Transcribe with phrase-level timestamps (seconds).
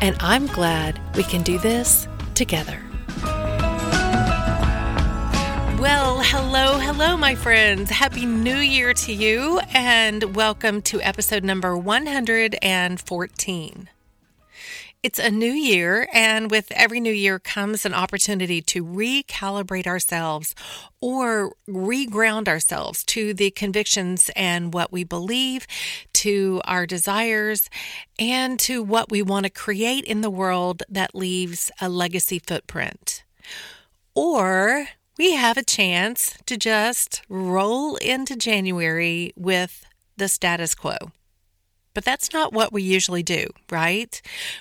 [0.00, 2.80] and I'm glad we can do this together.
[5.80, 7.90] Well, hello, hello, my friends.
[7.90, 13.88] Happy New Year to you, and welcome to episode number 114.
[15.02, 20.54] It's a new year, and with every new year comes an opportunity to recalibrate ourselves
[21.00, 25.66] or reground ourselves to the convictions and what we believe,
[26.12, 27.68] to our desires,
[28.16, 33.24] and to what we want to create in the world that leaves a legacy footprint.
[34.14, 34.86] Or
[35.18, 39.84] we have a chance to just roll into January with
[40.16, 41.10] the status quo.
[41.94, 44.20] But that's not what we usually do, right?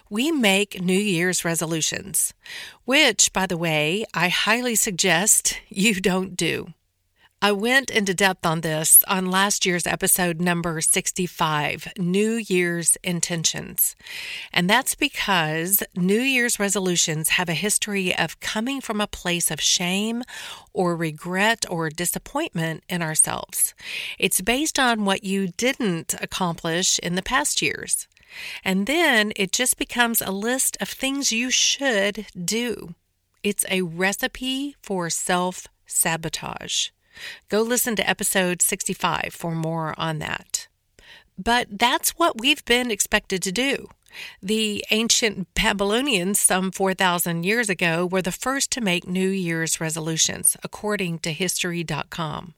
[0.09, 2.33] We make New Year's resolutions,
[2.85, 6.73] which, by the way, I highly suggest you don't do.
[7.43, 13.95] I went into depth on this on last year's episode number 65, New Year's Intentions.
[14.53, 19.59] And that's because New Year's resolutions have a history of coming from a place of
[19.59, 20.21] shame
[20.71, 23.73] or regret or disappointment in ourselves.
[24.19, 28.07] It's based on what you didn't accomplish in the past years.
[28.63, 32.93] And then it just becomes a list of things you should do.
[33.41, 36.89] It's a recipe for self sabotage.
[37.49, 40.67] Go listen to episode 65 for more on that.
[41.37, 43.87] But that's what we've been expected to do.
[44.41, 50.57] The ancient Babylonians, some 4,000 years ago, were the first to make New Year's resolutions,
[50.63, 52.53] according to History.com.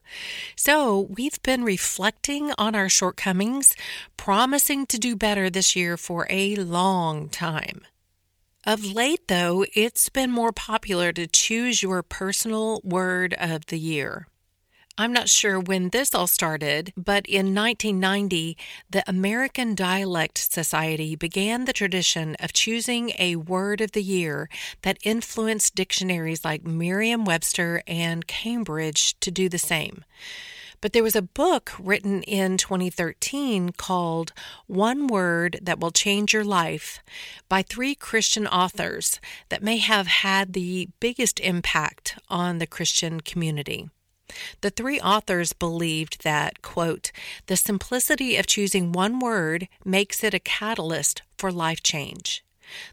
[0.55, 3.75] So we've been reflecting on our shortcomings,
[4.17, 7.81] promising to do better this year for a long time.
[8.65, 14.27] Of late, though, it's been more popular to choose your personal word of the year.
[14.95, 18.55] I'm not sure when this all started, but in 1990,
[18.87, 24.49] the American Dialect Society began the tradition of choosing a word of the year
[24.83, 30.05] that influenced dictionaries like Merriam Webster and Cambridge to do the same.
[30.79, 34.31] But there was a book written in 2013 called
[34.67, 36.99] One Word That Will Change Your Life
[37.49, 43.89] by three Christian authors that may have had the biggest impact on the Christian community.
[44.61, 47.11] The three authors believed that, quote,
[47.47, 52.43] the simplicity of choosing one word makes it a catalyst for life change.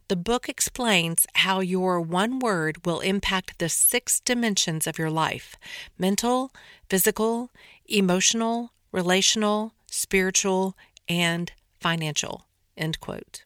[0.08, 5.56] The book explains how your one word will impact the six dimensions of your life
[5.98, 6.52] mental,
[6.88, 7.50] physical,
[7.86, 10.76] emotional, relational, spiritual,
[11.08, 12.46] and financial.
[12.76, 13.44] End quote.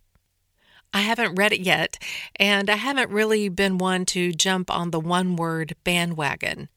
[0.92, 1.98] I haven't read it yet,
[2.36, 6.68] and I haven't really been one to jump on the one word bandwagon.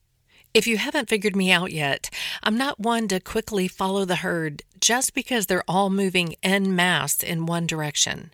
[0.54, 2.10] If you haven't figured me out yet,
[2.42, 7.22] I'm not one to quickly follow the herd just because they're all moving en masse
[7.22, 8.32] in one direction.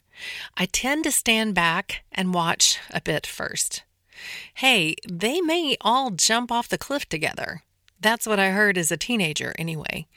[0.55, 3.83] I tend to stand back and watch a bit first.
[4.53, 7.63] Hey, they may all jump off the cliff together.
[7.99, 10.07] That's what I heard as a teenager, anyway.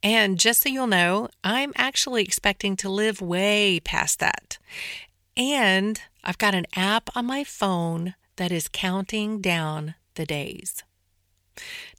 [0.04, 4.58] And just so you'll know, I'm actually expecting to live way past that.
[5.38, 10.84] And I've got an app on my phone that is counting down the days.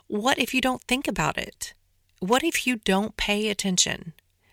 [0.07, 1.75] what if you don't think about it?
[2.19, 4.13] What if you don't pay attention?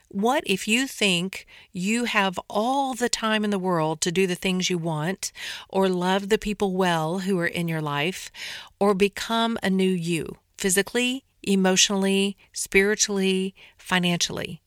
[0.09, 4.35] What if you think you have all the time in the world to do the
[4.35, 5.31] things you want,
[5.69, 8.31] or love the people well who are in your life,
[8.79, 14.61] or become a new you, physically, emotionally, spiritually, financially?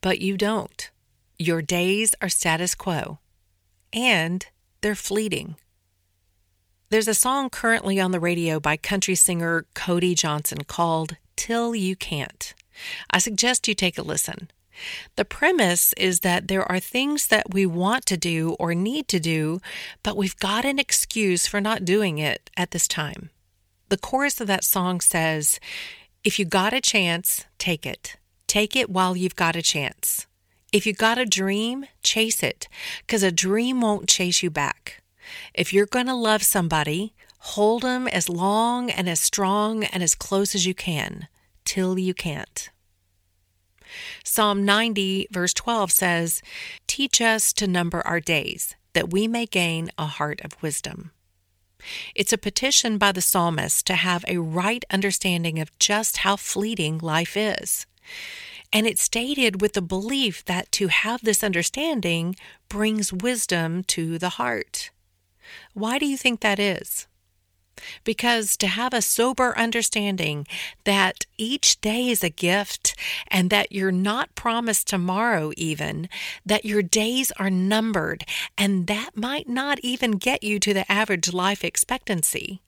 [0.00, 0.90] But you don't.
[1.38, 3.18] Your days are status quo
[3.92, 4.46] and
[4.80, 5.56] they're fleeting.
[6.90, 11.96] There's a song currently on the radio by country singer Cody Johnson called Till You
[11.96, 12.54] Can't.
[13.10, 14.50] I suggest you take a listen.
[15.16, 19.20] The premise is that there are things that we want to do or need to
[19.20, 19.60] do,
[20.02, 23.30] but we've got an excuse for not doing it at this time.
[23.88, 25.58] The chorus of that song says,
[26.22, 28.16] If you got a chance, take it.
[28.46, 30.26] Take it while you've got a chance.
[30.72, 32.68] If you got a dream, chase it,
[33.06, 35.02] because a dream won't chase you back.
[35.54, 40.14] If you're going to love somebody, hold them as long and as strong and as
[40.14, 41.28] close as you can
[41.68, 42.70] till you can't.
[44.24, 46.42] Psalm 90, verse 12 says,
[46.86, 51.10] Teach us to number our days, that we may gain a heart of wisdom.
[52.14, 56.98] It's a petition by the psalmist to have a right understanding of just how fleeting
[56.98, 57.86] life is.
[58.72, 62.34] And it's stated with the belief that to have this understanding
[62.70, 64.90] brings wisdom to the heart.
[65.74, 67.06] Why do you think that is?
[68.04, 70.46] Because to have a sober understanding
[70.84, 72.94] that each day is a gift
[73.28, 76.08] and that you're not promised tomorrow, even,
[76.44, 78.24] that your days are numbered,
[78.56, 82.62] and that might not even get you to the average life expectancy.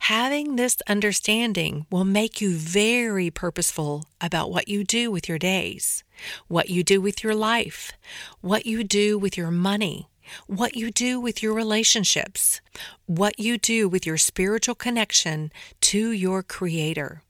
[0.00, 6.04] Having this understanding will make you very purposeful about what you do with your days,
[6.46, 7.92] what you do with your life,
[8.40, 10.08] what you do with your money,
[10.46, 12.60] what you do with your relationships,
[13.06, 17.22] what you do with your spiritual connection to your Creator.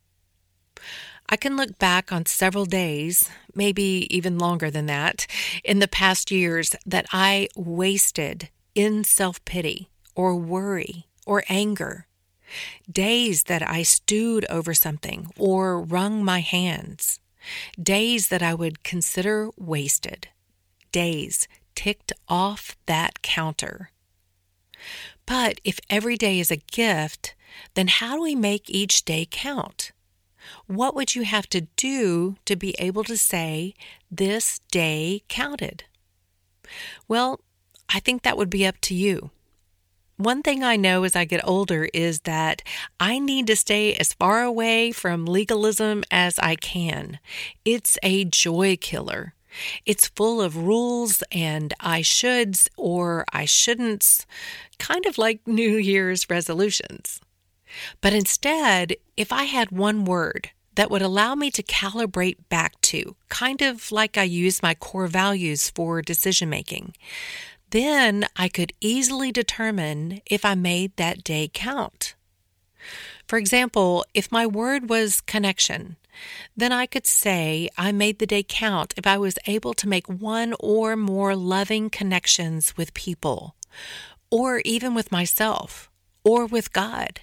[1.29, 5.27] I can look back on several days, maybe even longer than that,
[5.63, 12.07] in the past years that I wasted in self pity or worry or anger.
[12.91, 17.21] Days that I stewed over something or wrung my hands,
[17.81, 20.29] days that I would consider wasted,
[20.91, 21.47] days
[21.79, 23.93] ticked off that counter.
[25.27, 27.37] But if every day is a gift,
[27.75, 29.93] then how do we make each day count?
[30.67, 33.75] What would you have to do to be able to say,
[34.11, 35.85] this day counted?
[37.07, 37.43] Well,
[37.89, 39.31] I think that would be up to you.
[40.17, 42.61] One thing I know as I get older is that
[42.99, 47.21] I need to stay as far away from legalism as I can.
[47.65, 49.35] It's a joy killer.
[49.87, 54.25] It's full of rules and I shoulds or I shouldn'ts,
[54.79, 57.21] kind of like New Year's resolutions.
[58.01, 63.17] But instead, if I had one word that would allow me to calibrate back to,
[63.29, 66.95] kind of like I use my core values for decision making,
[67.71, 72.15] then I could easily determine if I made that day count.
[73.27, 75.97] For example, if my word was connection,
[76.57, 80.07] then I could say I made the day count if I was able to make
[80.09, 83.55] one or more loving connections with people,
[84.31, 85.91] or even with myself,
[86.25, 87.21] or with God.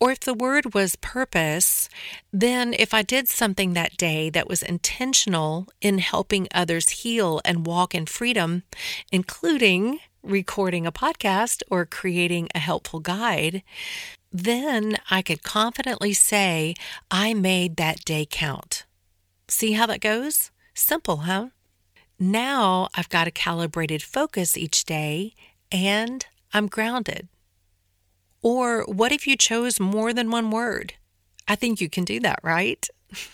[0.00, 1.88] Or if the word was purpose,
[2.32, 7.66] then if I did something that day that was intentional in helping others heal and
[7.66, 8.62] walk in freedom,
[9.10, 13.62] including recording a podcast or creating a helpful guide,
[14.32, 16.74] then I could confidently say
[17.10, 18.84] I made that day count.
[19.48, 20.50] See how that goes?
[20.74, 21.48] Simple, huh?
[22.18, 25.34] Now I've got a calibrated focus each day
[25.72, 27.28] and I'm grounded.
[28.42, 30.94] Or what if you chose more than one word?
[31.46, 32.86] I think you can do that, right?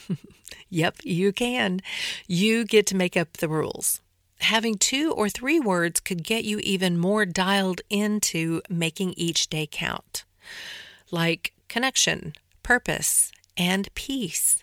[0.71, 1.81] yep, you can.
[2.29, 4.01] You get to make up the rules.
[4.39, 9.69] Having two or three words could get you even more dialed into making each day
[9.71, 10.25] count
[11.11, 14.63] like connection, purpose, and peace.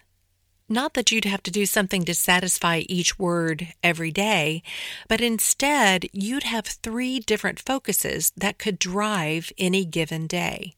[0.70, 4.64] Not that you'd have to do something to satisfy each word every day,
[5.10, 10.76] but instead you'd have three different focuses that could drive any given day.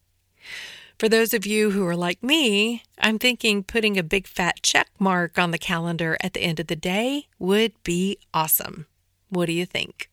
[0.98, 4.89] For those of you who are like me, I'm thinking putting a big fat check
[4.98, 8.88] mark on the calendar at the end of the day would be awesome.
[9.29, 10.10] What do you think?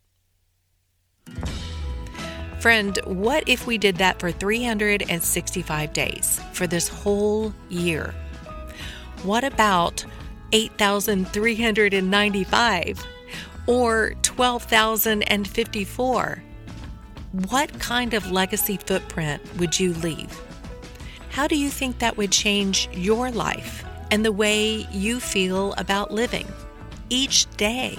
[2.61, 8.15] Friend, what if we did that for 365 days for this whole year?
[9.23, 10.05] What about
[10.53, 13.07] 8,395
[13.67, 16.43] or 12,054?
[17.49, 20.39] What kind of legacy footprint would you leave?
[21.31, 26.11] How do you think that would change your life and the way you feel about
[26.11, 26.47] living
[27.09, 27.97] each day?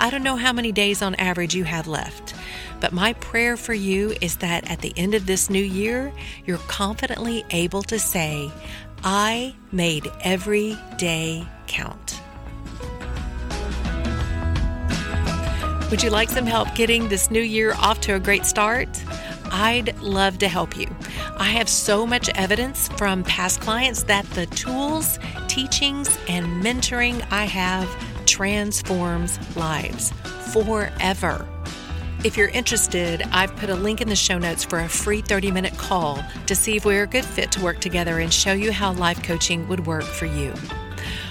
[0.00, 2.34] I don't know how many days on average you have left.
[2.80, 6.12] But my prayer for you is that at the end of this new year,
[6.44, 8.50] you're confidently able to say,
[9.02, 12.20] I made every day count.
[15.90, 18.88] Would you like some help getting this new year off to a great start?
[19.52, 20.88] I'd love to help you.
[21.36, 27.44] I have so much evidence from past clients that the tools, teachings, and mentoring I
[27.44, 27.88] have
[28.26, 30.10] transforms lives
[30.52, 31.48] forever.
[32.26, 35.52] If you're interested, I've put a link in the show notes for a free 30
[35.52, 38.72] minute call to see if we're a good fit to work together and show you
[38.72, 40.52] how life coaching would work for you.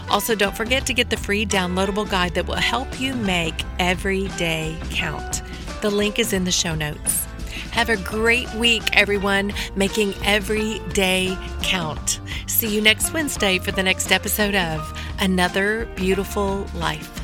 [0.10, 4.30] Also, don't forget to get the free downloadable guide that will help you make every
[4.38, 5.42] day count.
[5.82, 7.25] The link is in the show notes.
[7.72, 12.22] Have a great week, everyone, making every day count.
[12.48, 17.14] See you next Wednesday for the next episode of Another Beautiful Life.